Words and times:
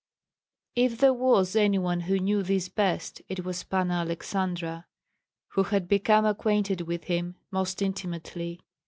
If 0.75 0.97
there 0.97 1.13
was 1.13 1.55
any 1.55 1.77
one 1.77 1.99
who 1.99 2.17
knew 2.17 2.41
this 2.41 2.69
best, 2.69 3.21
it 3.29 3.45
was 3.45 3.61
Panna 3.63 4.03
Aleksandra, 4.03 4.85
who 5.49 5.61
had 5.61 5.87
become 5.87 6.25
acquainted 6.25 6.81
with 6.81 7.03
him 7.03 7.35
most 7.51 7.83
intimately. 7.83 8.61